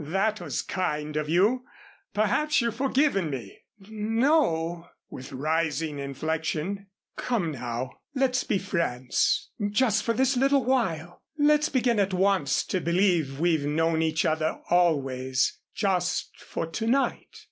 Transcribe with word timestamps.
"That 0.03 0.41
was 0.41 0.63
kind 0.63 1.15
of 1.15 1.29
you. 1.29 1.63
Perhaps 2.15 2.59
you've 2.59 2.75
forgiven 2.77 3.29
me." 3.29 3.59
"N 3.87 4.15
no," 4.17 4.87
with 5.11 5.31
rising 5.31 5.99
inflection. 5.99 6.87
"Come 7.17 7.51
now! 7.51 7.91
Let's 8.15 8.43
be 8.43 8.57
friends, 8.57 9.51
just 9.69 10.01
for 10.01 10.13
this 10.13 10.35
little 10.35 10.65
while. 10.65 11.21
Let's 11.37 11.69
begin 11.69 11.99
at 11.99 12.15
once 12.15 12.63
to 12.63 12.81
believe 12.81 13.39
we've 13.39 13.67
known 13.67 14.01
each 14.01 14.25
other 14.25 14.59
always 14.71 15.59
just 15.75 16.31
for 16.39 16.65
to 16.65 16.87
night. 16.87 17.37